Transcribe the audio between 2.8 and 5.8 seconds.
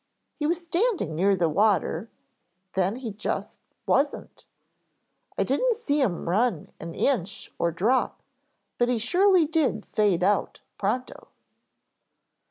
he just wasn't. I didn't